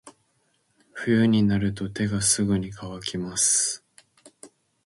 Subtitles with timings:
[0.95, 3.85] 冬になると手がすぐに乾きます。